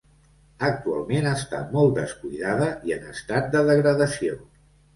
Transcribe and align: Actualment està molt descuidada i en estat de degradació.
Actualment 0.67 1.27
està 1.31 1.59
molt 1.75 1.93
descuidada 1.99 2.73
i 2.91 2.97
en 2.99 3.07
estat 3.15 3.55
de 3.55 3.65
degradació. 3.71 4.43